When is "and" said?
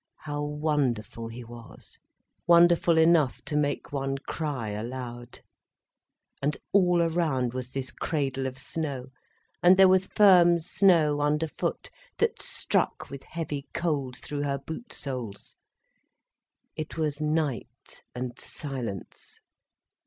6.41-6.57, 9.61-9.77, 18.15-18.39